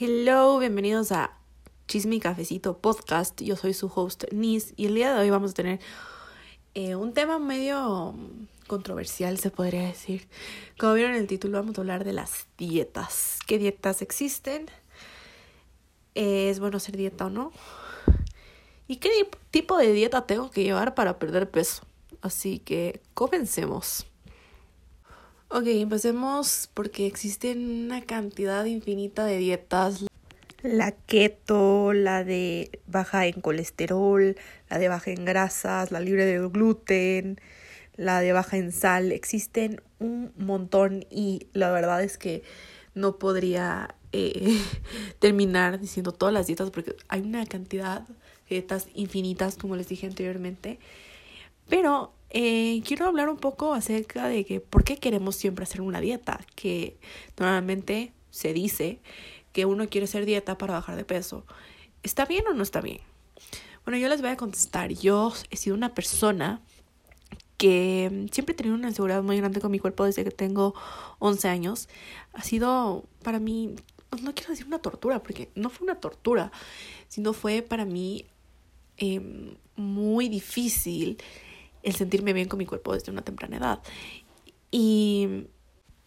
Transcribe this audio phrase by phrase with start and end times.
[0.00, 1.36] Hello, bienvenidos a
[1.86, 3.42] Chisme y Cafecito Podcast.
[3.42, 5.80] Yo soy su host Nis y el día de hoy vamos a tener
[6.72, 8.14] eh, un tema medio
[8.68, 10.28] controversial, se podría decir.
[10.78, 13.38] Como vieron en el título, vamos a hablar de las dietas.
[13.46, 14.70] ¿Qué dietas existen?
[16.14, 17.52] ¿Es bueno hacer dieta o no?
[18.88, 19.10] ¿Y qué
[19.50, 21.82] tipo de dieta tengo que llevar para perder peso?
[22.22, 24.06] Así que comencemos.
[25.54, 30.06] Ok, empecemos porque existen una cantidad infinita de dietas.
[30.62, 34.34] La keto, la de baja en colesterol,
[34.70, 37.38] la de baja en grasas, la libre de gluten,
[37.96, 39.12] la de baja en sal.
[39.12, 42.42] Existen un montón y la verdad es que
[42.94, 44.58] no podría eh,
[45.18, 48.14] terminar diciendo todas las dietas porque hay una cantidad de
[48.48, 50.78] dietas infinitas, como les dije anteriormente.
[51.68, 56.00] Pero eh, quiero hablar un poco acerca de que por qué queremos siempre hacer una
[56.00, 56.96] dieta, que
[57.38, 59.00] normalmente se dice
[59.52, 61.44] que uno quiere hacer dieta para bajar de peso.
[62.02, 63.00] ¿Está bien o no está bien?
[63.84, 64.90] Bueno, yo les voy a contestar.
[64.92, 66.62] Yo he sido una persona
[67.58, 70.74] que siempre he tenido una inseguridad muy grande con mi cuerpo desde que tengo
[71.18, 71.90] 11 años.
[72.32, 73.74] Ha sido para mí,
[74.22, 76.50] no quiero decir una tortura, porque no fue una tortura,
[77.08, 78.24] sino fue para mí
[78.96, 79.20] eh,
[79.76, 81.18] muy difícil
[81.82, 83.82] el sentirme bien con mi cuerpo desde una temprana edad.
[84.70, 85.46] Y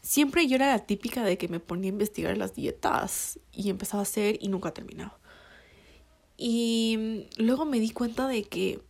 [0.01, 4.01] siempre yo era la típica de que me ponía a investigar las dietas y empezaba
[4.01, 5.17] a hacer y nunca terminaba.
[6.37, 8.81] Y luego me di cuenta de que,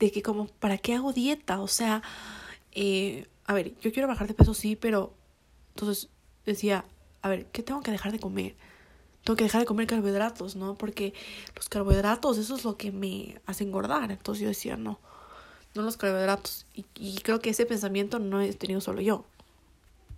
[0.00, 1.60] de que como, ¿para qué hago dieta?
[1.60, 2.02] O sea,
[2.72, 5.14] eh, a ver, yo quiero bajar de peso, sí, pero
[5.74, 6.08] entonces
[6.44, 6.84] decía,
[7.22, 8.56] a ver, ¿qué tengo que dejar de comer?
[9.24, 10.74] Tengo que dejar de comer carbohidratos, ¿no?
[10.74, 11.14] Porque
[11.56, 14.10] los carbohidratos, eso es lo que me hace engordar.
[14.10, 15.00] Entonces yo decía, no,
[15.74, 16.66] no los carbohidratos.
[16.74, 19.24] Y, creo que ese pensamiento no he tenido solo yo,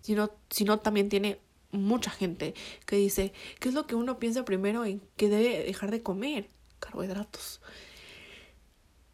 [0.03, 1.39] sino, sino también tiene
[1.71, 2.55] mucha gente
[2.85, 6.49] que dice, ¿qué es lo que uno piensa primero en que debe dejar de comer?
[6.81, 7.61] Carbohidratos.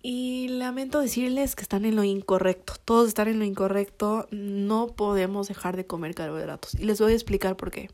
[0.03, 2.75] Y lamento decirles que están en lo incorrecto.
[2.85, 4.27] Todos están en lo incorrecto.
[4.33, 6.75] No podemos dejar de comer carbohidratos.
[6.75, 7.89] Y les voy a explicar por qué.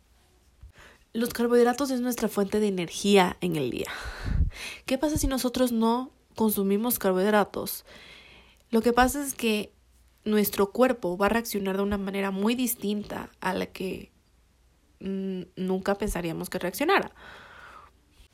[1.14, 3.90] Los carbohidratos es nuestra fuente de energía en el día.
[4.84, 7.86] ¿Qué pasa si nosotros no consumimos carbohidratos?
[8.70, 9.72] Lo que pasa es que
[10.24, 14.12] nuestro cuerpo va a reaccionar de una manera muy distinta a la que
[15.00, 17.12] nunca pensaríamos que reaccionara.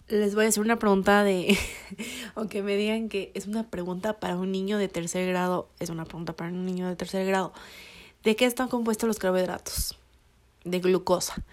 [0.09, 1.57] Les voy a hacer una pregunta de,
[2.35, 6.05] aunque me digan que es una pregunta para un niño de tercer grado, es una
[6.05, 7.53] pregunta para un niño de tercer grado.
[8.25, 9.97] ¿De qué están compuestos los carbohidratos?
[10.65, 11.45] De glucosa.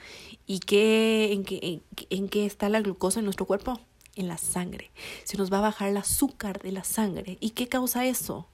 [0.51, 3.79] ¿Y qué, en, qué, en, qué está la glucosa en nuestro cuerpo?
[4.17, 4.91] En la sangre.
[5.23, 7.37] Se nos va a bajar el azúcar de la sangre.
[7.39, 8.49] ¿Y qué causa eso?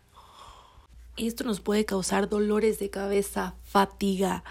[1.16, 4.44] Esto nos puede causar dolores de cabeza, fatiga,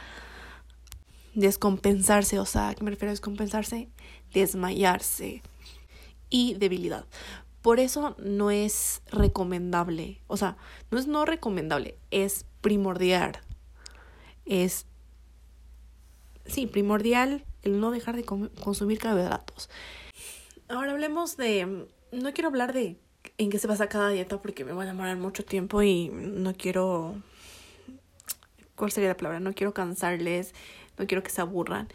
[1.35, 3.91] descompensarse, o sea, ¿a qué me refiero a descompensarse?
[4.35, 5.41] Desmayarse
[6.29, 7.07] y debilidad.
[7.63, 10.57] Por eso no es recomendable, o sea,
[10.91, 13.39] no es no recomendable, es primordial,
[14.47, 14.87] es
[16.49, 19.69] sí, primordial el no dejar de consumir carbohidratos.
[20.69, 22.97] Ahora hablemos de, no quiero hablar de
[23.39, 26.55] en qué se basa cada dieta porque me va a demorar mucho tiempo y no
[26.55, 27.15] quiero,
[28.75, 29.41] ¿cuál sería la palabra?
[29.41, 30.55] No quiero cansarles,
[30.99, 31.89] no quiero que se aburran,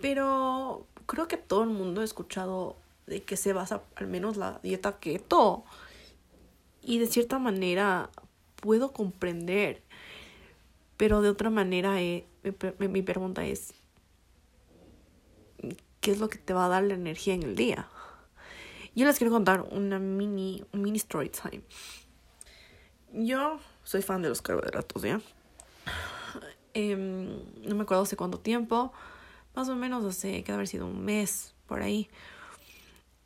[0.00, 2.76] pero creo que todo el mundo ha escuchado
[3.06, 5.64] de qué se basa al menos la dieta keto
[6.82, 8.10] y de cierta manera
[8.56, 9.82] puedo comprender,
[10.96, 12.26] pero de otra manera eh,
[12.78, 13.74] mi, pregunta es,
[16.00, 17.88] ¿qué es lo que te va a dar la energía en el día?
[18.94, 21.62] Yo les quiero contar una mini, un mini story time.
[23.12, 25.20] Yo soy fan de los carbohidratos, ¿ya?
[26.72, 27.28] Em,
[27.62, 28.92] no me acuerdo hace cuánto tiempo,
[29.54, 32.08] más o menos hace que haber sido un mes por ahí.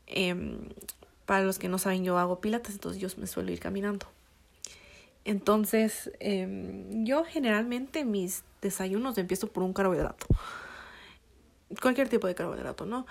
[0.06, 0.69] Em,
[1.26, 4.06] para los que no saben, yo hago pilates, entonces yo me suelo ir caminando.
[5.25, 10.26] Entonces, em, yo generalmente mis desayunos empiezo por un carbohidrato.
[11.81, 13.06] Cualquier tipo de carbohidrato, ¿no?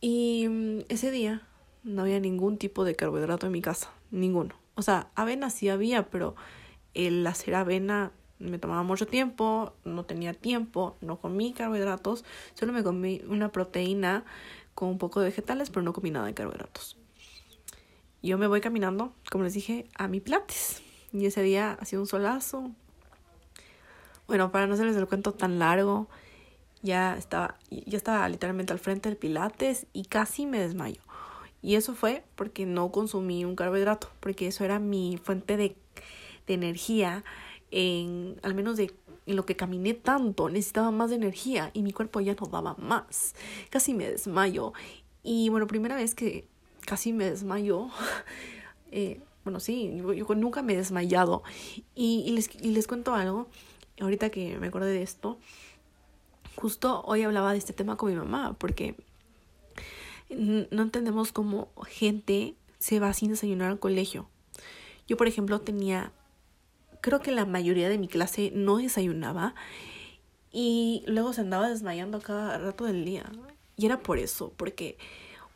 [0.00, 1.42] Y mm, ese día
[1.82, 4.54] no había ningún tipo de carbohidrato en mi casa, ninguno.
[4.74, 6.36] O sea, avena sí había, pero
[6.94, 12.24] el hacer avena me tomaba mucho tiempo, no tenía tiempo, no comí carbohidratos,
[12.54, 14.24] solo me comí una proteína
[14.74, 16.96] con un poco de vegetales, pero no comí nada de carbohidratos.
[18.22, 20.82] Yo me voy caminando, como les dije, a mi plates.
[21.12, 22.70] Y ese día ha sido un solazo.
[24.26, 26.08] Bueno, para no hacerles el cuento tan largo,
[26.82, 31.00] ya estaba, ya estaba literalmente al frente del Pilates y casi me desmayo.
[31.62, 35.76] Y eso fue porque no consumí un carbohidrato, porque eso era mi fuente de,
[36.46, 37.24] de energía,
[37.70, 38.92] en, al menos de
[39.26, 43.34] en lo que caminé tanto, necesitaba más energía y mi cuerpo ya no daba más.
[43.68, 44.72] Casi me desmayo.
[45.22, 46.46] Y bueno, primera vez que
[46.86, 47.88] casi me desmayo.
[48.92, 51.42] Eh, bueno, sí, yo, nunca me he desmayado.
[51.94, 53.48] Y, les, y les cuento algo,
[54.00, 55.38] ahorita que me acordé de esto.
[56.56, 58.96] Justo hoy hablaba de este tema con mi mamá, porque
[60.28, 64.28] no entendemos cómo gente se va sin desayunar al colegio.
[65.08, 66.12] Yo, por ejemplo, tenía
[67.00, 69.54] creo que la mayoría de mi clase no desayunaba
[70.52, 73.30] y luego se andaba desmayando cada rato del día.
[73.76, 74.98] Y era por eso, porque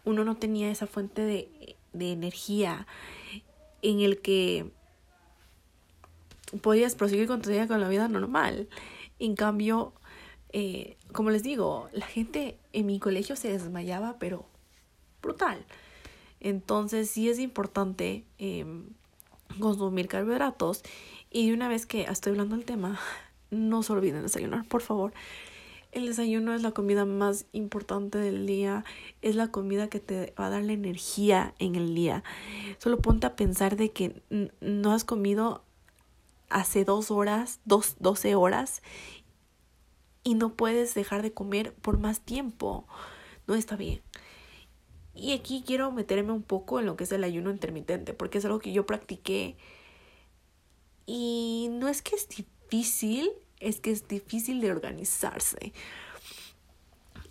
[0.05, 2.87] uno no tenía esa fuente de, de energía
[3.85, 4.71] en el que
[6.63, 8.69] podías proseguir con tu con la vida normal.
[9.19, 9.93] En cambio,
[10.53, 14.47] eh, como les digo, la gente en mi colegio se desmayaba, pero
[15.23, 15.65] brutal.
[16.41, 18.89] Entonces sí es importante em,
[19.61, 20.83] consumir carbohidratos
[21.31, 22.99] y una vez que estoy hablando del tema,
[23.51, 25.13] no se olviden desayunar, por favor.
[25.95, 28.85] El desayuno es la comida más importante del día,
[29.23, 32.25] es la comida que te va a dar la energía en el día.
[32.79, 34.21] Solo ponte a pensar de que
[34.61, 35.63] no has comido
[36.51, 38.83] hace dos horas, dos, doce horas,
[40.25, 42.89] y no puedes dejar de comer por más tiempo.
[43.47, 44.03] No está bien.
[45.15, 48.45] Y aquí quiero meterme un poco en lo que es el ayuno intermitente, porque es
[48.45, 49.57] algo que yo practiqué
[51.07, 53.31] y no es que es difícil,
[53.65, 55.73] es que es difícil de organizarse.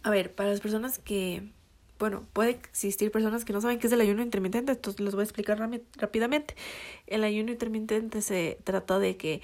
[0.03, 1.51] A ver, para las personas que,
[1.99, 5.21] bueno, puede existir personas que no saben qué es el ayuno intermitente, entonces les voy
[5.21, 5.57] a explicar
[5.97, 6.55] rápidamente.
[7.07, 9.41] El ayuno intermitente se trata de que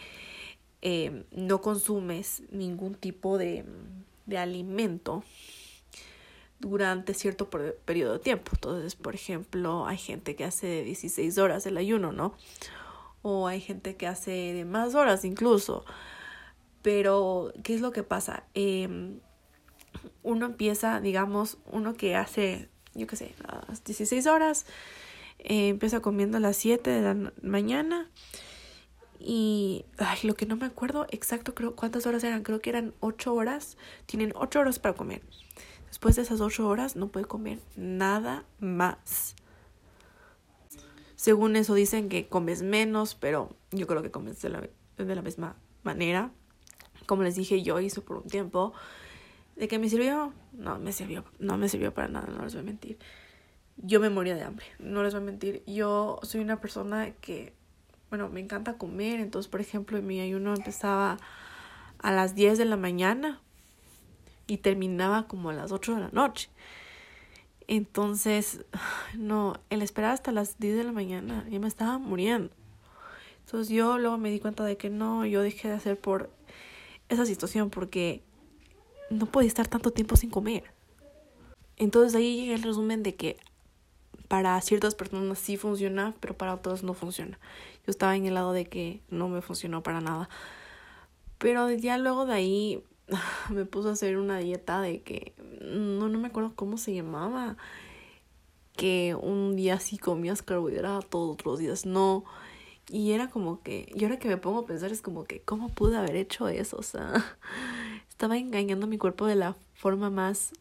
[0.82, 3.66] eh, no consumes ningún tipo de,
[4.26, 5.24] de alimento
[6.60, 8.52] durante cierto periodo de tiempo.
[8.54, 12.36] Entonces, por ejemplo, hay gente que hace 16 horas el ayuno, ¿no?
[13.22, 15.86] o hay gente que hace de más horas incluso.
[16.82, 18.44] Pero, ¿qué es lo que pasa?
[18.54, 19.20] Em,
[20.24, 23.36] uno empieza, digamos, uno que hace, yo qué sé,
[23.68, 24.66] las 16 horas,
[25.40, 28.10] eh, empieza comiendo a las 7 de la mañana.
[29.20, 32.94] Y ay, lo que no me acuerdo exacto, creo cuántas horas eran, creo que eran
[33.02, 33.78] 8 horas.
[34.06, 35.22] Tienen 8 horas para comer.
[35.88, 39.36] Después de esas 8 horas no puede comer nada más.
[41.16, 45.22] Según eso dicen que comes menos, pero yo creo que comes de la, de la
[45.22, 46.32] misma manera.
[47.10, 48.72] Como les dije, yo hice por un tiempo.
[49.56, 50.32] ¿De qué me sirvió?
[50.54, 53.00] No me sirvió, no me sirvió para nada, no les voy a mentir.
[53.78, 55.64] Yo me moría de hambre, no les voy a mentir.
[55.66, 57.56] Yo soy una persona que,
[58.12, 59.22] bueno, me encanta comer.
[59.22, 61.18] Entonces, por ejemplo, mi ayuno empezaba
[61.98, 63.42] a las 10 de la mañana
[64.46, 66.52] y terminaba como a las 8 de la noche.
[67.66, 68.66] Entonces,
[69.18, 72.52] no, el esperar hasta las 10 de la mañana, ya me estaba muriendo.
[73.46, 76.38] Entonces yo luego me di cuenta de que no, yo dejé de hacer por
[77.10, 78.24] esa situación porque
[79.10, 80.64] no podía estar tanto tiempo sin comer.
[81.78, 83.38] Entonces ahí llegué el resumen de que
[84.28, 87.40] para ciertas personas sí funciona, pero para otras no funciona.
[87.86, 90.30] Yo estaba en el lado de que no me funcionó para nada.
[91.40, 92.84] Pero ya luego de ahí
[93.50, 97.58] me puso a hacer una dieta de que no, no me acuerdo cómo se llamaba.
[98.76, 102.24] Que un día sí comías carbohidratos, otros días no.
[102.90, 105.70] Y era como que, y ahora que me pongo a pensar es como que, ¿cómo
[105.70, 106.78] pude haber hecho eso?
[106.78, 107.14] O sea,
[108.10, 110.52] estaba engañando mi cuerpo de la forma más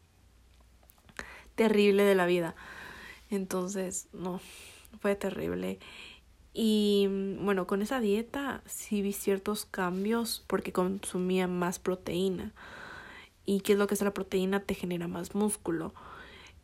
[1.54, 2.54] terrible de la vida.
[3.30, 4.40] Entonces, no,
[5.00, 5.78] fue terrible.
[6.52, 12.52] Y mm, bueno, con esa dieta sí vi ciertos cambios porque consumía más proteína.
[13.46, 14.60] ¿Y qué es lo que es la proteína?
[14.60, 15.94] Te genera más músculo.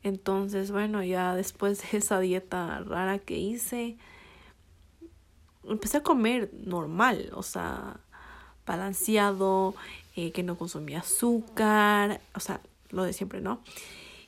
[0.02, 3.96] Entonces, bueno, ya después de esa dieta rara que hice,
[5.68, 8.00] empecé a comer normal, o sea,
[8.66, 9.75] balanceado,
[10.16, 13.61] eh, que no consumía azúcar, o sea, lo de siempre, ¿no?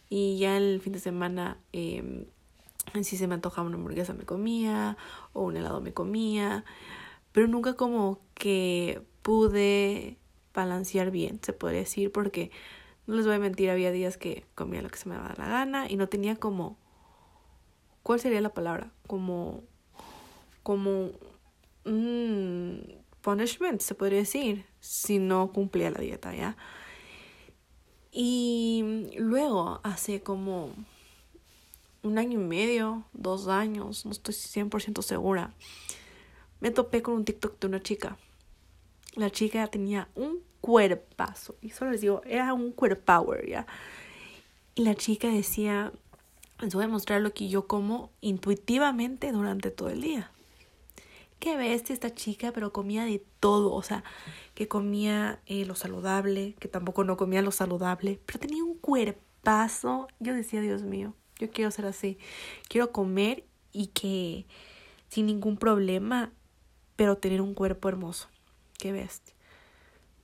[0.08, 2.26] Y ya el fin de semana eh,
[3.02, 4.96] si se me antojaba una hamburguesa me comía
[5.32, 6.64] o un helado me comía,
[7.32, 10.16] pero nunca como que pude
[10.54, 12.50] balancear bien, se podría decir, porque
[13.06, 15.48] no les voy a mentir, había días que comía lo que se me daba la
[15.48, 16.76] gana y no tenía como
[18.06, 18.92] ¿cuál sería la palabra?
[19.08, 19.64] Como
[20.66, 21.12] como
[21.84, 26.56] un punishment, se podría decir, si no cumplía la dieta, ¿ya?
[28.10, 30.72] Y luego hace como
[32.02, 35.54] un año y medio, dos años, no estoy 100% segura,
[36.58, 38.16] me topé con un TikTok de una chica.
[39.14, 43.68] La chica tenía un cuerpazo, y solo les digo, era un power, ¿ya?
[44.74, 45.92] Y la chica decía,
[46.58, 50.32] les voy a mostrar lo que yo como intuitivamente durante todo el día.
[51.38, 54.04] Qué bestia esta chica, pero comía de todo, o sea,
[54.54, 60.08] que comía eh, lo saludable, que tampoco no comía lo saludable, pero tenía un cuerpazo.
[60.18, 62.18] Yo decía, Dios mío, yo quiero ser así,
[62.68, 64.46] quiero comer y que
[65.08, 66.32] sin ningún problema,
[66.96, 68.28] pero tener un cuerpo hermoso,
[68.78, 69.34] qué bestia.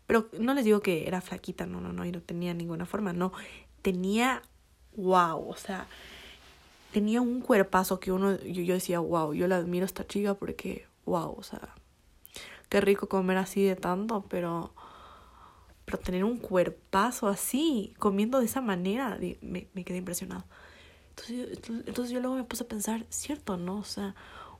[0.06, 3.12] Pero no les digo que era flaquita, no, no, no, y no tenía ninguna forma,
[3.12, 3.32] no,
[3.82, 4.42] tenía,
[4.96, 5.86] wow, o sea,
[6.92, 10.34] tenía un cuerpazo que uno, yo, yo decía, wow, yo la admiro a esta chica
[10.34, 11.74] porque, wow, o sea,
[12.68, 14.74] qué rico comer así de tanto, pero,
[15.84, 20.44] pero tener un cuerpazo así, comiendo de esa manera, me, me quedé impresionado.
[21.10, 23.78] Entonces, entonces yo luego me puse a pensar, cierto, ¿no?
[23.78, 24.14] O sea,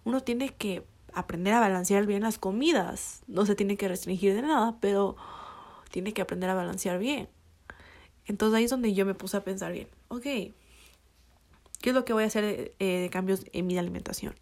[0.05, 0.85] uno tiene que
[1.15, 5.17] aprender a balancear bien las comidas, no se tiene que restringir de nada, pero
[5.91, 7.29] tiene que aprender a balancear bien.
[8.27, 10.55] Entonces ahí es donde yo me puse a pensar bien, ok, ¿qué
[11.85, 14.35] es lo que voy a hacer eh, de, cambios en mi alimentación?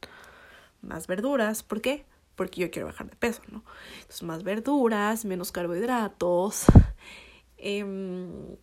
[0.82, 2.04] Más verduras, ¿por qué?
[2.37, 3.64] Porque yo quiero bajar de peso, ¿no?
[4.00, 6.64] Entonces más verduras, menos carbohidratos,
[7.58, 8.56] em,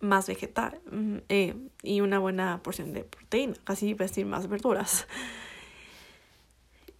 [0.00, 0.80] más vegetal
[1.28, 5.06] eh, y una buena porción de proteína, casi decir más verduras.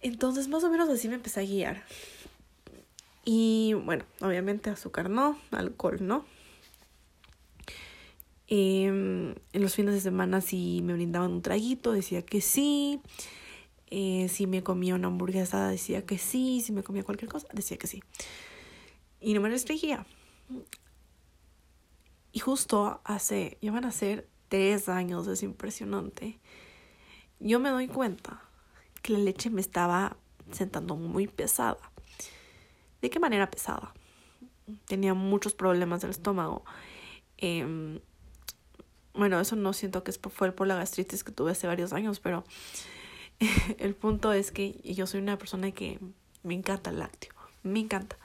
[0.01, 1.83] Entonces más o menos así me empecé a guiar.
[3.23, 6.25] Y bueno, obviamente azúcar no, alcohol no.
[8.47, 13.01] Em, en los fines de semana si me brindaban un traguito, decía que sí.
[13.87, 16.61] Eh, si me comía una hamburguesa, decía que sí.
[16.61, 18.03] Si me comía cualquier cosa, decía que sí.
[19.19, 20.05] Y no me restringía.
[22.31, 26.39] Y justo hace, ya van a ser tres años, es impresionante.
[27.39, 28.41] Yo me doy cuenta
[29.01, 30.17] que la leche me estaba
[30.51, 31.77] sentando muy pesada.
[33.01, 33.93] ¿De qué manera pesada?
[34.87, 36.65] Tenía muchos problemas del estómago.
[37.37, 37.99] Em,
[39.13, 42.43] bueno, eso no siento que fue por la gastritis que tuve hace varios años, pero
[43.79, 45.99] el punto es que yo soy una persona que
[46.43, 47.33] me encanta el lácteo,
[47.63, 48.17] me encanta.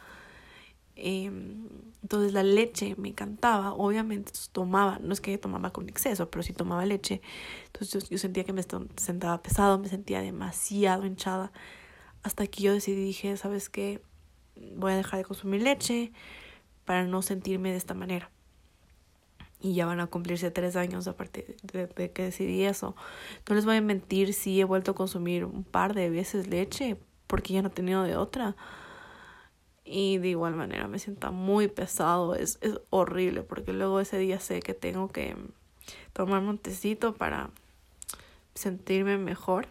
[0.97, 1.69] Em,
[2.03, 6.53] entonces la leche me encantaba, obviamente tomaba, no es que tomaba con exceso, pero sí
[6.53, 7.23] tomaba leche.
[7.67, 8.63] Entonces yo, sentía que me
[8.97, 11.53] sentaba pesado, me sentía demasiado hinchada.
[12.23, 14.03] Hasta que yo decidí, dije, ¿sabes qué?
[14.77, 16.13] voy a dejar de consumir leche
[16.85, 18.31] para no sentirme de esta manera.
[19.61, 22.97] Y ya van a cumplirse tres años aparte de, de que decidí eso.
[23.49, 26.97] No les voy a mentir si he vuelto a consumir un par de veces leche
[27.27, 28.57] porque ya no he tenido de otra.
[29.85, 34.39] Y de igual manera me siento muy pesado, es, es horrible porque luego ese día
[34.39, 35.37] sé que tengo que
[36.13, 37.51] tomar un tecito para
[38.55, 39.69] sentirme mejor.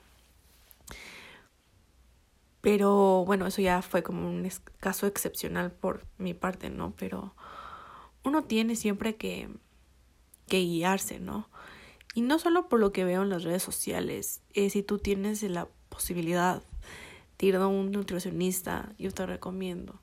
[2.62, 6.94] Pero bueno, eso ya fue como un caso excepcional por mi parte, ¿no?
[6.98, 7.34] Pero
[8.24, 9.50] uno tiene siempre que,
[10.50, 11.48] que guiarse, ¿no?
[12.14, 15.42] Y no solo por lo que veo en las redes sociales, eh, si tú tienes
[15.44, 16.62] la posibilidad
[17.38, 20.00] de ir a un nutricionista, yo te recomiendo,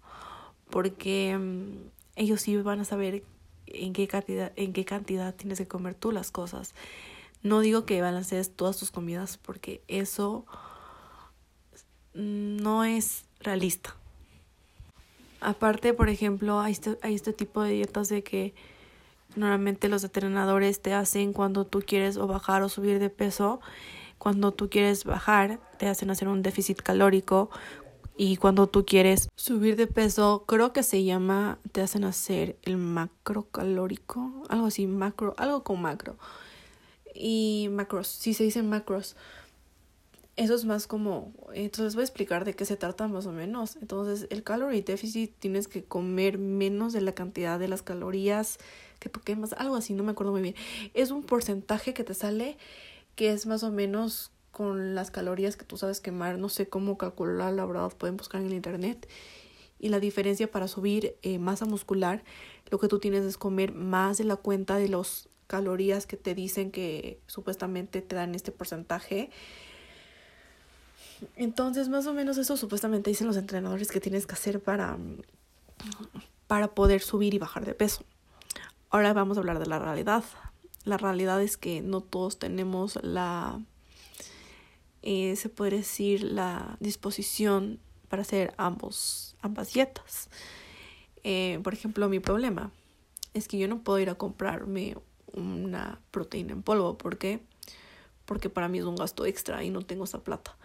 [0.71, 3.23] porque mm, ellos sí van a saber
[3.67, 6.75] en qué cantidad, en qué cantidad tienes que comer tú las cosas.
[7.43, 10.47] No digo que balancees todas tus comidas, porque eso
[12.15, 13.95] no es realista.
[15.41, 18.55] Aparte, por ejemplo, hay este, hay este tipo de dietas de que
[19.37, 23.61] normalmente los entrenadores te hacen cuando tú quieres o bajar o subir de peso.
[24.19, 27.51] Cuando tú quieres bajar, te hacen hacer un déficit calórico.
[28.17, 32.79] Y cuando tú quieres subir de peso, creo que se llama, te hacen hacer el
[32.79, 36.17] macro calórico, algo así, macro, algo con macro.
[37.15, 39.17] Y macros, sí se dicen macros
[40.37, 43.77] eso es más como, entonces voy a explicar de qué se trata más o menos.
[43.77, 48.59] Entonces, el calorie deficit tienes que comer menos de la cantidad de las calorías
[48.99, 50.55] que tú quemas, algo así, no me acuerdo muy bien.
[50.95, 52.57] Es un porcentaje que te sale
[53.15, 56.99] que es más o menos con las calorías que tú sabes quemar, no sé cómo
[56.99, 59.09] calcular, la verdad, pueden buscar en el internet.
[59.79, 62.25] Y la diferencia para subir eh, masa muscular,
[62.71, 66.35] lo que tú tienes es comer más de la cuenta de las calorías que te
[66.35, 69.31] dicen que supuestamente te dan este porcentaje
[71.37, 74.99] entonces, más o menos eso supuestamente dicen los entrenadores que tienes que hacer para,
[76.47, 78.05] para poder subir y bajar de peso.
[78.91, 80.25] Ahora vamos a hablar de la realidad.
[80.85, 83.61] La realidad es que no todos tenemos la,
[85.03, 90.31] eh, se puede decir, la disposición para hacer ambos, ambas dietas.
[91.25, 92.71] Eh, por ejemplo, mi problema
[93.35, 94.97] es que yo no puedo ir a comprarme
[95.33, 96.97] una proteína en polvo.
[96.97, 97.41] ¿Por qué?
[98.25, 100.57] Porque para mí es un gasto extra y no tengo esa plata.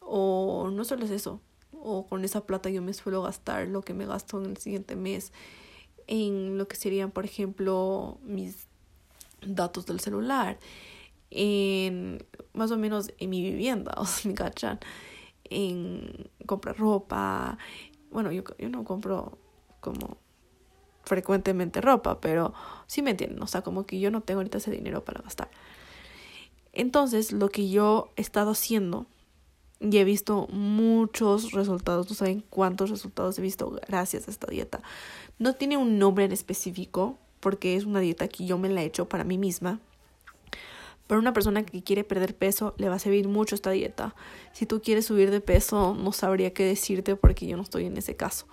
[0.00, 1.40] O no solo es eso,
[1.72, 4.96] o con esa plata yo me suelo gastar lo que me gasto en el siguiente
[4.96, 5.32] mes
[6.10, 8.66] en lo que serían, por ejemplo, mis
[9.40, 10.58] datos del celular,
[11.30, 14.80] en más o menos en mi vivienda, o sea, me cachan.
[15.44, 17.56] en comprar ropa.
[18.10, 19.38] Bueno, yo, yo no compro
[19.80, 20.18] como
[21.04, 22.54] frecuentemente ropa, pero
[22.88, 25.48] sí me entienden, o sea, como que yo no tengo ahorita ese dinero para gastar.
[26.72, 29.06] Entonces, lo que yo he estado haciendo
[29.80, 34.82] y he visto muchos resultados, no saben cuántos resultados he visto gracias a esta dieta.
[35.38, 38.84] No tiene un nombre en específico, porque es una dieta que yo me la he
[38.84, 39.80] hecho para mí misma.
[41.06, 44.14] Para una persona que quiere perder peso, le va a servir mucho esta dieta.
[44.52, 47.96] Si tú quieres subir de peso, no sabría qué decirte porque yo no estoy en
[47.96, 48.46] ese caso.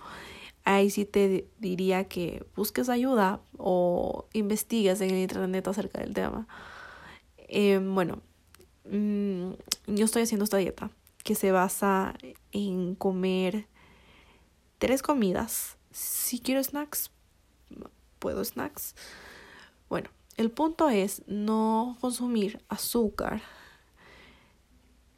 [0.64, 6.48] Ahí sí te diría que busques ayuda o investigues en el internet acerca del tema.
[7.48, 8.18] Eh, bueno,
[8.90, 9.50] mm,
[9.88, 10.90] yo estoy haciendo esta dieta
[11.28, 12.14] que se basa
[12.52, 13.66] en comer
[14.78, 15.76] tres comidas.
[15.90, 17.10] Si quiero snacks,
[18.18, 18.94] puedo snacks.
[19.90, 20.08] Bueno,
[20.38, 23.42] el punto es no consumir azúcar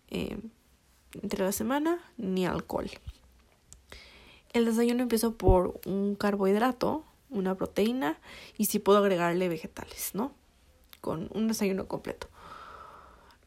[0.09, 0.37] eh,
[1.23, 2.90] entre la semana ni alcohol.
[4.52, 8.19] El desayuno empiezo por un carbohidrato, una proteína
[8.59, 10.33] y si puedo agregarle vegetales, ¿no?
[11.00, 12.26] Con un desayuno completo.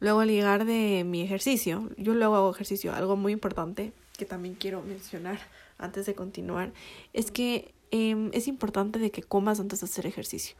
[0.04, 4.54] Luego al llegar de mi ejercicio, yo luego hago ejercicio, algo muy importante que también
[4.54, 5.38] quiero mencionar
[5.78, 6.74] antes de continuar,
[7.14, 10.56] es que em, es importante de que comas antes de hacer ejercicio.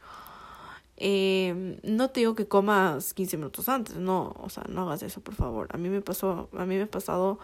[0.97, 5.21] Em, no te digo que comas 15 minutos antes, no, o sea, no hagas eso,
[5.21, 5.67] por favor.
[5.69, 7.37] A mí me pasó, a mí me ha pasado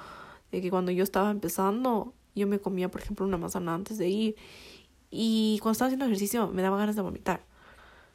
[0.52, 4.10] de que cuando yo estaba empezando, yo me comía, por ejemplo, una manzana antes de
[4.10, 4.36] ir
[5.12, 7.46] y cuando estaba haciendo ejercicio me daba ganas de vomitar.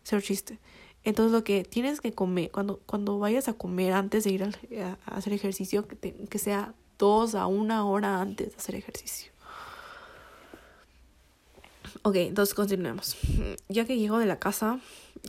[0.03, 0.59] Cero chiste.
[1.07, 4.99] Entonces lo que tienes que comer, cuando, cuando vayas a comer antes de ir a,
[5.07, 9.31] hacer ejercicio, que, sea dos a una hora antes de hacer ejercicio.
[12.03, 13.17] Ok, entonces continuemos.
[13.69, 14.81] Ya que llego de la casa,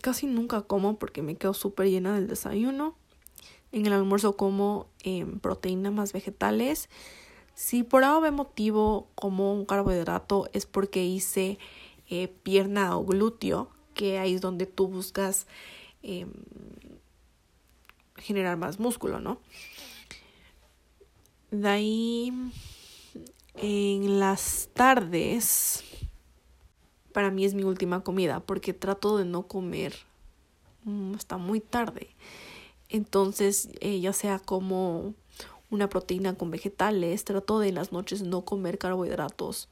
[0.01, 2.96] casi nunca como porque me quedo súper llena del desayuno.
[3.72, 6.89] En el almuerzo como eh, proteína más vegetales.
[7.53, 11.60] Si por algún motivo como un carbohidrato es porque hice
[12.10, 15.47] eh, pierna o glúteo, que ahí es donde tú buscas
[16.03, 16.31] em,
[18.15, 19.41] generar más músculo, ¿no?
[21.51, 22.31] De ahí,
[23.55, 25.83] en las tardes,
[27.12, 29.95] para mí es mi última comida porque trato de no comer
[30.83, 32.10] mm, hasta muy tarde.
[32.89, 35.13] Entonces, eh, ya sea como
[35.69, 39.67] una proteína con vegetales, trato de en las noches no comer carbohidratos.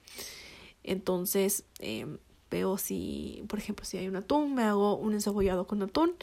[0.84, 2.08] Entonces, eh,
[2.56, 6.14] veo si, por ejemplo, si hay un atún, me hago un encebollado con atún.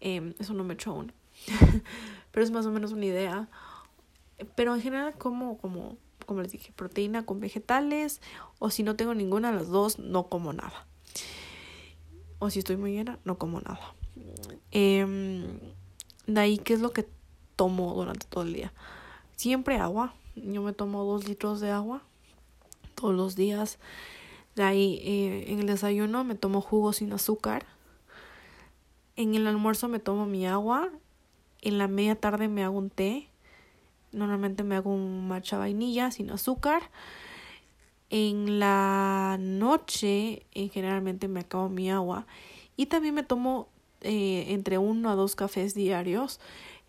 [0.00, 1.12] Em, eso no me he hecho aún.
[2.30, 3.48] Pero es más o menos una idea.
[4.54, 8.20] Pero en general como, como, como les dije, proteína con vegetales.
[8.60, 10.86] O si no tengo ninguna de las dos, no como nada.
[12.38, 13.94] O si estoy muy llena, no como nada.
[14.70, 15.04] Eh,
[16.28, 17.08] de ahí, ¿qué es lo que
[17.56, 18.72] tomo durante todo el día?
[19.34, 20.14] Siempre agua.
[20.36, 22.02] Yo me tomo dos litros de agua
[22.94, 23.80] todos los días.
[24.58, 27.64] De ahí eh, en el desayuno me tomo jugo sin azúcar.
[29.14, 30.90] En el almuerzo me tomo mi agua.
[31.60, 33.28] En la media tarde me hago un té.
[34.10, 36.82] Normalmente me hago un matcha vainilla sin azúcar.
[38.10, 42.26] En la noche eh, generalmente me acabo mi agua.
[42.76, 43.68] Y también me tomo
[44.00, 46.40] eh, entre uno a dos cafés diarios.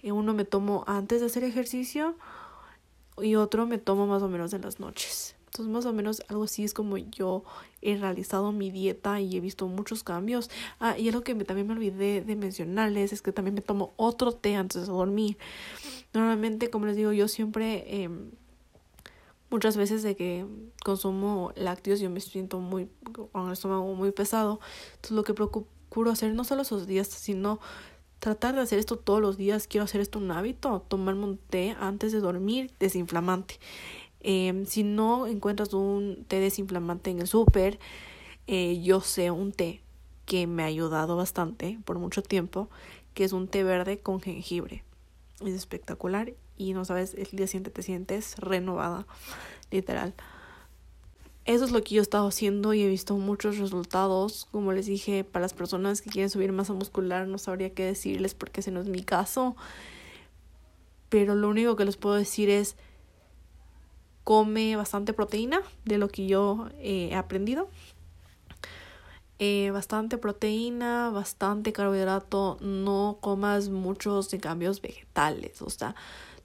[0.02, 2.16] uno me tomo antes de hacer ejercicio
[3.22, 5.36] y otro me tomo más o menos en las noches.
[5.60, 7.44] Entonces, más o menos algo así es como yo
[7.82, 10.50] he realizado mi dieta y he visto muchos cambios.
[10.80, 14.32] Ah, y algo que también me olvidé de mencionarles es que también me tomo otro
[14.32, 15.38] té antes de dormir.
[16.14, 18.32] Normalmente, como les digo, yo siempre, em,
[19.50, 20.46] muchas veces de que
[20.86, 22.88] consumo lácteos, yo me siento muy,
[23.34, 24.62] con el estómago muy pesado.
[24.92, 27.60] Entonces, lo que procuro hacer, no solo esos días, sino
[28.20, 29.68] tratar de hacer esto todos los días.
[29.68, 33.60] Quiero hacer esto un hábito, tomarme un té antes de dormir desinflamante.
[34.22, 37.80] Eh, si no encuentras un té desinflamante en el súper,
[38.48, 39.82] eh, yo sé un té
[40.26, 42.70] que me ha ayudado bastante por mucho tiempo,
[43.14, 44.84] que es un té verde con jengibre.
[45.42, 49.08] Es espectacular y no sabes, el día siguiente te sientes renovada,
[49.72, 50.14] literal.
[51.46, 54.48] Eso es lo que yo he estado haciendo y he visto muchos resultados.
[54.52, 58.36] Como les dije, para las personas que quieren subir masa muscular no sabría qué decirles
[58.36, 59.56] porque ese no es mi caso.
[61.10, 62.76] Pero lo único que les puedo decir es
[64.30, 67.68] come bastante proteína, de lo que yo eh, he aprendido.
[69.40, 75.96] Eh, bastante proteína, bastante carbohidrato, no comas muchos de cambios vegetales, o sea,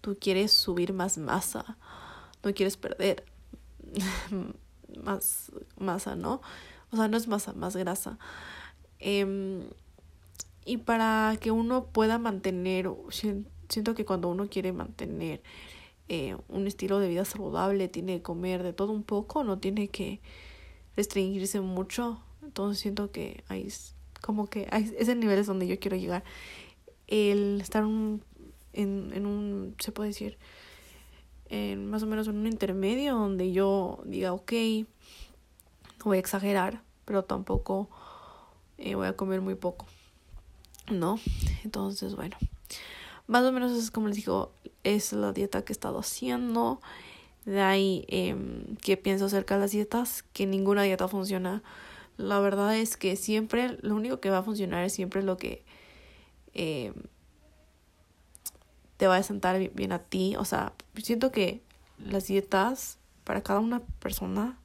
[0.01, 1.77] tú quieres subir más masa,
[2.42, 3.27] no quieres perder
[5.05, 6.40] más masa, ¿no?
[6.90, 8.16] O sea, no es masa, más grasa.
[8.99, 9.61] Em,
[10.64, 12.90] y para que uno pueda mantener,
[13.68, 15.42] siento que cuando uno quiere mantener
[16.09, 19.88] eh, un estilo de vida saludable, tiene que comer de todo un poco, no tiene
[19.88, 20.21] que
[20.97, 22.21] restringirse mucho.
[22.43, 23.69] Entonces siento que hay
[24.21, 26.25] como que ese nivel es donde yo quiero llegar.
[27.07, 28.23] El estar en,
[28.73, 30.38] en un, se puede decir,
[31.49, 34.53] en más o menos en un intermedio donde yo diga, ok,
[35.99, 37.88] no voy a exagerar, pero tampoco
[38.79, 39.87] eh, voy a comer muy poco.
[40.90, 41.19] ¿No?
[41.64, 42.37] Entonces, bueno.
[43.26, 46.80] Más o menos es como les digo, es la dieta que he estado haciendo.
[47.44, 48.37] De ahí, eh,
[48.82, 50.24] ¿qué pienso acerca de las dietas?
[50.32, 51.62] Que ninguna dieta funciona.
[52.16, 55.64] La verdad es que siempre, lo único que va a funcionar es siempre lo que
[56.52, 56.92] eh,
[58.96, 60.37] te va a sentar bien a ti.
[60.37, 61.62] O sea, siento que
[61.98, 64.58] las dietas para cada una persona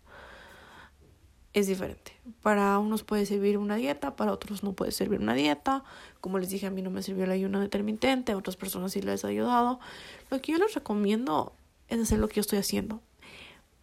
[1.53, 2.13] es diferente.
[2.41, 5.83] Para unos puede servir una dieta, para otros no puede servir una dieta.
[6.21, 9.01] Como les dije, a mí no me sirvió el ayuno intermitente, a otras personas sí
[9.01, 9.79] les ha ayudado.
[10.29, 11.53] Lo que yo les recomiendo
[11.87, 13.01] es hacer lo que yo estoy haciendo.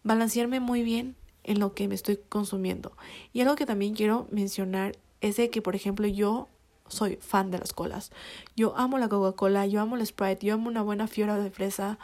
[0.03, 2.95] Balancearme muy bien en lo que me estoy consumiendo.
[3.33, 6.47] Y algo que también quiero mencionar es de que, por ejemplo, yo
[6.87, 8.11] soy fan de las colas.
[8.55, 11.99] Yo amo la Coca-Cola, yo amo el Sprite, yo amo una buena fiora de fresa.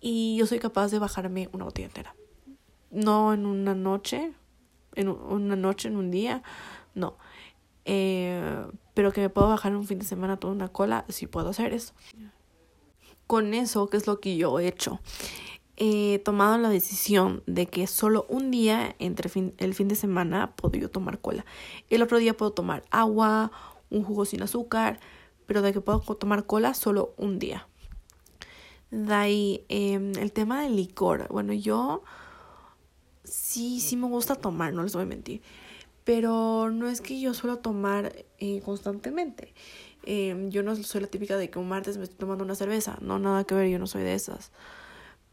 [0.00, 2.14] Y yo soy capaz de bajarme una botella entera
[2.90, 4.32] no en una noche,
[4.94, 6.42] en una noche, en un día,
[6.94, 7.16] no.
[7.84, 11.50] Eh, pero que me puedo bajar un fin de semana toda una cola, sí puedo
[11.50, 11.94] hacer eso.
[13.26, 15.00] Con eso, ¿qué es lo que yo he hecho?
[15.76, 20.76] He tomado la decisión de que solo un día entre el fin de semana puedo
[20.76, 21.44] yo tomar cola.
[21.88, 23.52] El otro día puedo tomar agua,
[23.90, 24.98] un jugo sin azúcar,
[25.46, 27.68] pero de que puedo tomar cola solo un día.
[28.90, 31.28] De ahí, em, el tema del licor.
[31.28, 32.02] Bueno, yo
[33.30, 35.42] sí, sí me gusta tomar, no les voy a mentir.
[36.04, 39.52] Pero no es que yo suelo tomar eh, constantemente.
[40.04, 42.98] Em, yo no soy la típica de que un martes me estoy tomando una cerveza.
[43.02, 44.50] No, nada que ver, yo no soy de esas.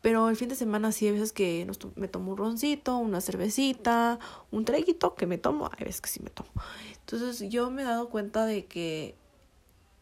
[0.02, 4.20] Pero el fin de semana sí hay veces que me tomo un roncito, una cervecita,
[4.52, 5.72] un traguito que me tomo.
[5.78, 6.52] Hay veces que sí me tomo.
[7.00, 9.16] Entonces yo me he dado cuenta de que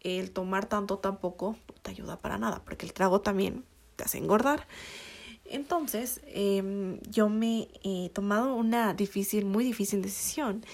[0.02, 2.64] el tomar tanto tampoco te ayuda para nada.
[2.66, 3.64] Porque el trago también
[3.96, 4.68] te hace engordar.
[5.54, 10.66] Entonces, em, yo me he tomado una difícil, muy difícil decisión,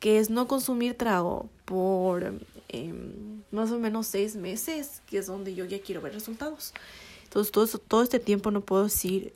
[0.00, 2.34] que es no consumir trago por
[2.68, 6.74] em, más o menos seis meses, que es donde yo ya quiero ver resultados.
[7.22, 7.52] Entonces,
[7.86, 9.34] todo, este tiempo no puedo decir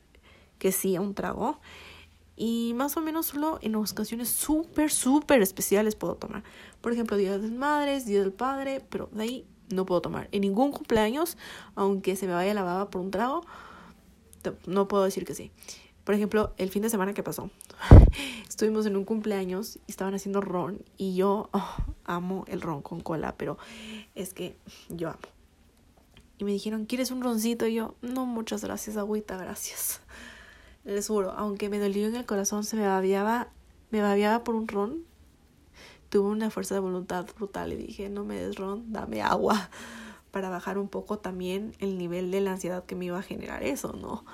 [0.59, 1.61] que sí a un trago.
[2.37, 6.43] Y más o menos solo en ocasiones súper, súper especiales puedo tomar.
[6.81, 10.29] Por ejemplo, Día de las Madres, Día del Padre, pero de ahí no puedo tomar.
[10.33, 11.37] En ningún cumpleaños,
[11.77, 13.45] aunque se me vaya la baba por un trago,
[14.67, 15.51] no puedo decir que sí.
[16.05, 17.51] Por ejemplo, el fin de semana que pasó,
[18.49, 23.01] estuvimos en un cumpleaños y estaban haciendo ron y yo oh, amo el ron con
[23.01, 23.57] cola, pero
[24.15, 24.57] es que
[24.89, 25.19] yo amo.
[26.39, 27.67] Y me dijeron, ¿quieres un roncito?
[27.67, 30.01] Y yo, no, muchas gracias, agüita, gracias.
[30.85, 33.51] Les juro, aunque me dolió en el corazón, se me babiaba,
[33.91, 35.05] me babiaba por un ron.
[36.09, 39.71] Tuve una fuerza de voluntad brutal y dije, no me des ron, dame agua
[40.33, 43.63] para bajar un poco también el nivel de la ansiedad que me iba a generar
[43.63, 44.25] eso, ¿no?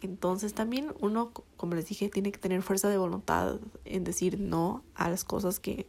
[0.00, 4.82] Entonces también uno, como les dije, tiene que tener fuerza de voluntad en decir no
[4.94, 5.86] a las cosas que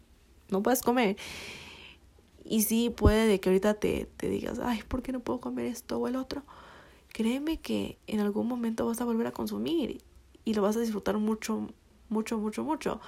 [0.49, 1.17] no puedes comer.
[2.43, 5.65] Y sí puede de que ahorita te, te digas, ay, ¿por qué no puedo comer
[5.65, 6.43] esto o el otro?
[7.09, 10.01] Créeme que en algún momento vas a volver a consumir
[10.45, 11.67] y lo vas a disfrutar mucho,
[12.09, 13.01] mucho, mucho, mucho.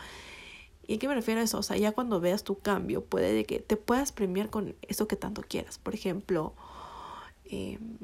[0.89, 1.60] ¿Y a qué me refiero a eso?
[1.60, 5.08] O sea, ya cuando veas tu cambio, puede de que te puedas premiar con eso
[5.08, 5.78] que tanto quieras.
[5.78, 6.56] Por ejemplo,
[7.45, 7.99] em,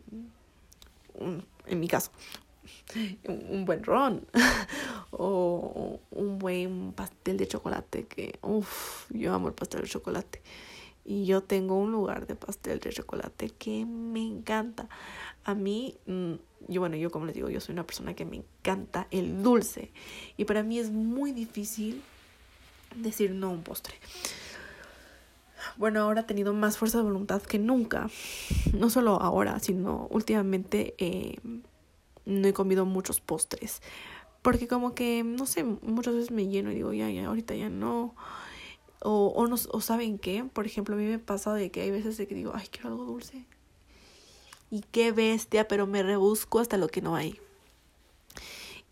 [1.66, 2.12] en mi caso,
[3.28, 4.28] un, buen ron
[5.10, 10.44] o un buen pastel de chocolate que, uff, yo amo el pastel de chocolate.
[11.04, 14.90] Y yo tengo un lugar de pastel de chocolate que me encanta.
[15.44, 16.34] A mí, mm,
[16.68, 19.92] yo bueno, yo como les digo, yo soy una persona que me encanta el dulce.
[20.38, 22.04] Y para mí es muy difícil
[22.96, 23.96] decir no un postre.
[25.78, 28.10] Bueno, ahora he tenido más fuerza de voluntad que nunca.
[28.74, 31.38] No solo ahora, sino últimamente eh,
[32.26, 33.82] no he comido muchos postres.
[34.42, 37.70] Porque como que, no sé, muchas veces me lleno y digo, ya, ya, ahorita ya
[37.70, 38.16] no.
[39.02, 41.92] O, o, no, o saben qué, por ejemplo, a mí me pasa de que hay
[41.92, 43.46] veces de que digo, ay, quiero algo dulce.
[44.70, 47.40] Y qué bestia, pero me rebusco hasta lo que no hay.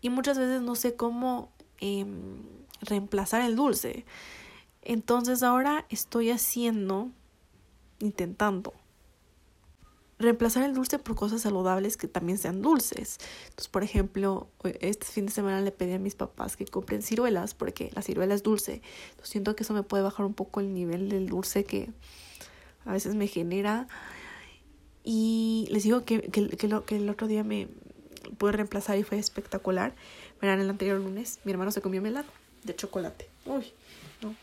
[0.00, 1.50] Y muchas veces no sé cómo...
[1.80, 2.04] Eh,
[2.84, 4.04] reemplazar el dulce.
[4.82, 7.10] Entonces ahora estoy haciendo,
[8.00, 8.74] intentando,
[10.18, 13.18] reemplazar el dulce por cosas saludables que también sean dulces.
[13.44, 14.48] Entonces, por ejemplo,
[14.80, 18.34] este fin de semana le pedí a mis papás que compren ciruelas porque la ciruela
[18.34, 18.82] es dulce.
[19.22, 21.90] Siento que eso me puede bajar un poco el nivel del dulce que
[22.84, 23.88] a veces me genera.
[25.02, 27.68] Y les digo que, que, que, lo, que el otro día me
[28.38, 29.94] pude reemplazar y fue espectacular.
[30.40, 33.28] Verán, el anterior lunes mi hermano se comió mi helado de chocolate.
[33.46, 33.72] Uy,
[34.22, 34.34] no.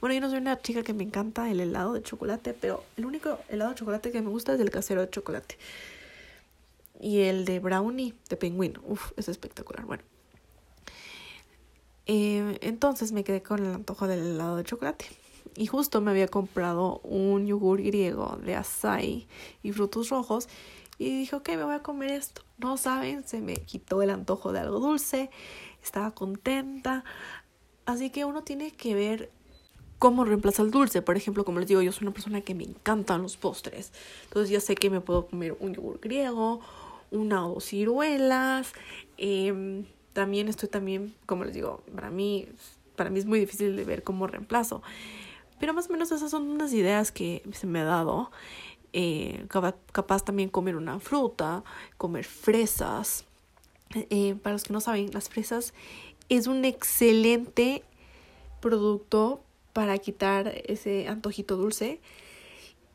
[0.00, 3.06] Bueno, yo no soy una chica que me encanta el helado de chocolate, pero el
[3.06, 5.56] único helado de chocolate que me gusta es el casero de chocolate.
[7.00, 8.80] Y el de brownie de pingüino.
[8.86, 9.86] Uf, es espectacular.
[9.86, 10.02] Bueno.
[12.06, 15.06] Eh, entonces me quedé con el antojo del helado de chocolate.
[15.56, 19.26] Y justo me había comprado un yogur griego de açaí
[19.62, 20.48] y frutos rojos.
[20.98, 22.42] Y dije, ok, me voy a comer esto.
[22.58, 25.30] No saben, se me quitó el antojo de algo dulce.
[25.82, 27.04] Estaba contenta.
[27.90, 29.30] Así que uno tiene que ver
[29.98, 31.02] cómo reemplaza el dulce.
[31.02, 33.92] Por ejemplo, como les digo, yo soy una persona que me encantan los postres.
[34.24, 36.60] Entonces ya sé que me puedo comer un yogur griego,
[37.10, 38.72] una o dos ciruelas.
[39.18, 42.46] Em, también estoy también, como les digo, para mí,
[42.96, 44.82] para mí es muy difícil de ver cómo reemplazo.
[45.58, 48.30] Pero más o menos esas son unas ideas que se me ha dado.
[48.92, 51.64] Eh, capaz, también comer una fruta,
[51.98, 53.24] comer fresas.
[53.94, 55.74] Eh, para los que no saben, las fresas
[56.30, 57.84] es un excelente
[58.60, 62.00] producto para quitar ese antojito dulce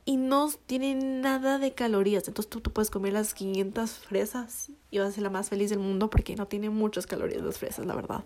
[0.03, 2.27] y no tiene nada de calorías.
[2.27, 5.69] Entonces tú, tú, puedes comer las 500 fresas y vas a ser la más feliz
[5.69, 8.25] del mundo porque no tiene muchas calorías las fresas, la verdad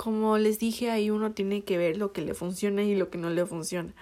[0.00, 3.18] como les dije, ahí uno tiene que ver lo que le funciona y lo que
[3.18, 3.94] no le funciona.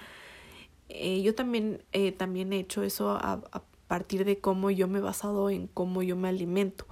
[0.89, 4.99] Eh, yo también, eh, también he hecho eso a, a, partir de cómo yo me
[4.99, 6.87] he basado en cómo yo me alimento.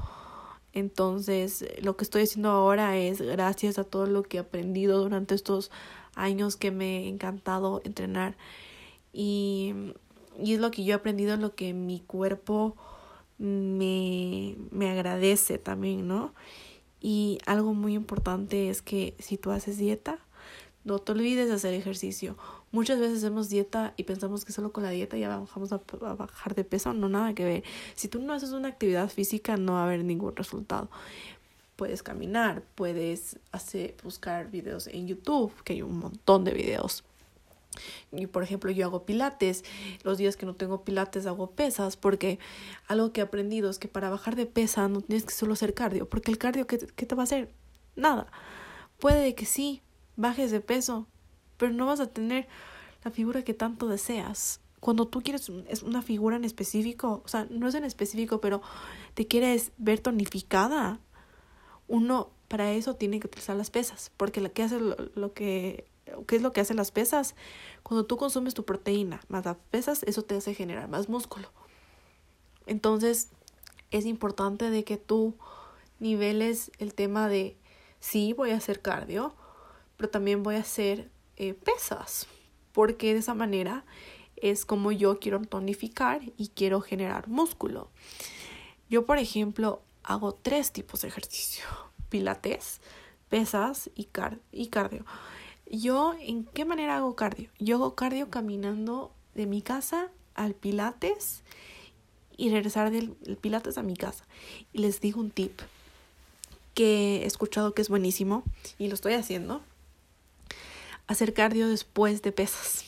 [0.77, 5.35] Entonces, lo que estoy haciendo ahora es gracias a todo lo que he aprendido durante
[5.35, 5.71] estos
[6.15, 8.37] años que me he encantado entrenar.
[9.11, 9.73] Y,
[10.39, 12.77] y es lo que yo he aprendido, lo que mi cuerpo
[13.39, 16.35] me, me agradece también, ¿no?
[17.01, 20.19] Y algo muy importante es que si tú haces dieta,
[20.85, 22.37] no te olvides de hacer ejercicio.
[22.77, 25.81] Muchas veces hacemos dieta y pensamos que solo con la dieta ya bajamos a,
[26.13, 26.93] bajar de peso.
[26.93, 27.65] No, nada que ver.
[27.95, 30.91] Si tú no haces una actividad física, no va a haber ningún resultado.
[31.77, 37.03] Puedes caminar, puedes hacer, buscar videos en YouTube, que hay un montón de videos
[38.13, 39.65] y por ejemplo, yo hago pilates.
[40.03, 42.39] Los días que no tengo pilates hago pesas porque
[42.89, 45.73] algo que he aprendido es que para bajar de pesa no tienes que solo hacer
[45.73, 46.07] cardio.
[46.07, 47.51] Porque el cardio, ¿qué, qué te va a hacer?
[47.95, 48.27] Nada.
[48.99, 49.81] Puede que sí,
[50.17, 51.07] bajes de peso,
[51.57, 52.47] pero no vas a tener
[53.05, 54.61] la figura que tanto deseas.
[54.81, 58.63] Cuando tú quieres es una figura en específico, o sea, no es en específico, pero
[59.15, 61.01] te quieres ver tonificada,
[61.89, 65.89] uno para eso tiene que utilizar las pesas, porque lo que hace lo que
[66.27, 67.35] ¿Qué es lo que hacen las pesas?
[67.83, 71.51] Cuando tú consumes tu proteína más las pesas, eso te hace generar más músculo.
[72.67, 73.31] Entonces,
[73.91, 75.35] es importante de que tú
[75.99, 77.57] niveles el tema de,
[78.01, 79.35] sí, voy a hacer cardio,
[79.97, 82.27] pero también voy a hacer eh, pesas,
[82.73, 83.85] porque de esa manera
[84.37, 87.91] es como yo quiero tonificar y quiero generar músculo.
[88.89, 91.65] Yo, por ejemplo, hago tres tipos de ejercicio,
[92.09, 92.81] pilates,
[93.29, 95.05] pesas y, car y cardio.
[95.71, 97.51] Yo, ¿en qué manera hago cardio?
[97.59, 101.43] Yo hago cardio caminando de mi casa al Pilates
[102.37, 104.25] y regresar del Pilates a mi casa.
[104.73, 105.61] Y les digo un tip
[106.75, 108.45] que he escuchado que es buenísimo
[108.79, 109.63] y lo estoy haciendo.
[111.07, 112.85] Hacer cardio después de pesas.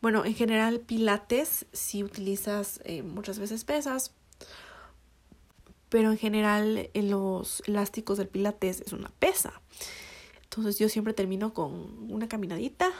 [0.00, 4.12] Bueno, en general Pilates si utilizas eh, muchas veces pesas,
[5.88, 9.62] pero en general en los elásticos del Pilates es una pesa.
[10.42, 12.92] Entonces yo siempre termino con una caminadita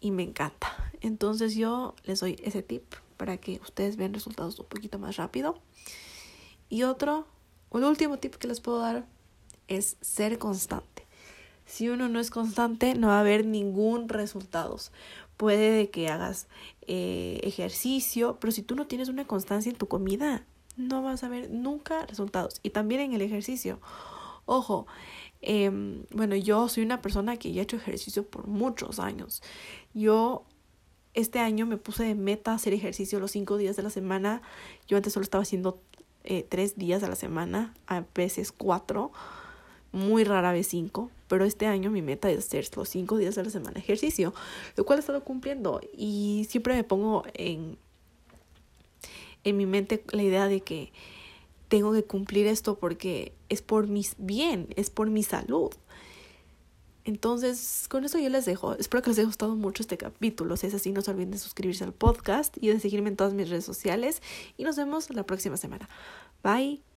[0.00, 0.90] y me encanta.
[1.00, 5.60] Entonces yo les doy ese tip para que ustedes vean resultados un poquito más rápido.
[6.68, 7.26] Y otro,
[7.72, 9.06] el último tip que les puedo dar
[9.68, 11.03] es ser constante.
[11.66, 14.76] Si uno no es constante, no va a haber ningún resultado.
[15.36, 16.46] Puede que hagas
[16.86, 20.44] eh, ejercicio, pero si tú no tienes una constancia en tu comida,
[20.76, 22.60] no vas a ver nunca resultados.
[22.62, 23.80] Y también en el ejercicio.
[24.46, 24.86] Ojo,
[25.46, 29.42] Em, bueno, yo soy una persona que ya he hecho ejercicio por muchos años.
[29.92, 30.46] Yo
[31.12, 34.40] este año me puse de meta hacer ejercicio los cinco días de la semana.
[34.88, 35.82] Yo antes solo estaba haciendo
[36.24, 39.12] eh, tres días a la semana, a veces cuatro,
[39.92, 41.10] muy rara vez cinco.
[41.28, 44.34] Pero este año mi meta es hacer los cinco días de la semana ejercicio,
[44.76, 45.80] lo cual he estado cumpliendo.
[45.96, 47.78] Y siempre me pongo en,
[49.44, 50.92] en mi mente la idea de que
[51.68, 55.72] tengo que cumplir esto porque es por mi bien, es por mi salud.
[57.04, 58.74] Entonces, con eso yo les dejo.
[58.74, 60.56] Espero que les haya gustado mucho este capítulo.
[60.56, 63.34] Si es así, no se olviden de suscribirse al podcast y de seguirme en todas
[63.34, 64.22] mis redes sociales.
[64.56, 65.88] Y nos vemos la próxima semana.
[66.42, 66.84] Bye.